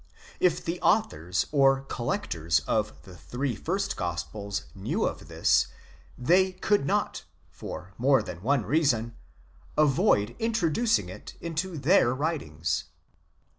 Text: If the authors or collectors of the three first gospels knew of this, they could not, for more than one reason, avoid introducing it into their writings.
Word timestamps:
If 0.39 0.65
the 0.65 0.81
authors 0.81 1.45
or 1.51 1.81
collectors 1.81 2.61
of 2.61 3.03
the 3.03 3.15
three 3.15 3.55
first 3.55 3.95
gospels 3.95 4.63
knew 4.73 5.05
of 5.05 5.27
this, 5.27 5.67
they 6.17 6.53
could 6.53 6.87
not, 6.87 7.23
for 7.51 7.93
more 7.99 8.23
than 8.23 8.41
one 8.41 8.65
reason, 8.65 9.13
avoid 9.77 10.35
introducing 10.39 11.07
it 11.07 11.35
into 11.39 11.77
their 11.77 12.15
writings. 12.15 12.85